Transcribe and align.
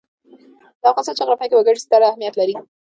د 0.81 0.83
افغانستان 0.91 1.17
جغرافیه 1.19 1.47
کې 1.49 1.55
وګړي 1.57 1.79
ستر 1.85 2.01
اهمیت 2.09 2.33
لري. 2.37 2.55